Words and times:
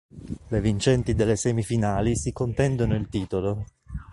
Le 0.47 0.59
vincenti 0.59 1.13
delle 1.13 1.35
semifinali 1.35 2.15
si 2.15 2.31
contendono 2.33 2.95
il 2.95 3.07
titolo. 3.07 3.65